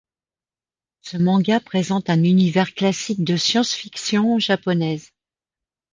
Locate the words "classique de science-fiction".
2.73-4.39